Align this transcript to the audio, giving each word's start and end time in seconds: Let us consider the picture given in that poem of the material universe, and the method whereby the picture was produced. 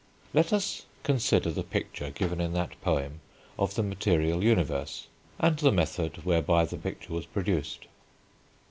Let 0.33 0.51
us 0.51 0.87
consider 1.03 1.51
the 1.51 1.61
picture 1.61 2.09
given 2.09 2.41
in 2.41 2.53
that 2.53 2.81
poem 2.81 3.19
of 3.59 3.75
the 3.75 3.83
material 3.83 4.43
universe, 4.43 5.05
and 5.37 5.55
the 5.59 5.71
method 5.71 6.25
whereby 6.25 6.65
the 6.65 6.77
picture 6.77 7.13
was 7.13 7.27
produced. 7.27 7.85